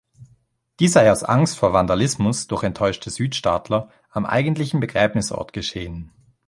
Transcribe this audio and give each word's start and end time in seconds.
Dies 0.79 0.93
sei 0.93 1.11
aus 1.11 1.23
Angst 1.23 1.59
vor 1.59 1.73
Vandalismus 1.73 2.47
durch 2.47 2.63
enttäuschte 2.63 3.11
Südstaatler 3.11 3.91
am 4.09 4.25
eigentlichen 4.25 4.79
Begräbnisort 4.79 5.53
geschehen. 5.53 6.11